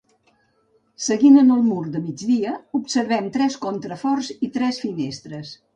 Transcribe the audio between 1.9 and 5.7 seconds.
de migdia, observem tres contraforts i tres finestres.